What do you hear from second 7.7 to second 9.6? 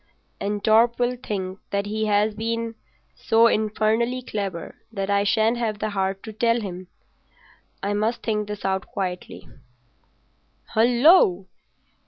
I must think this out quietly."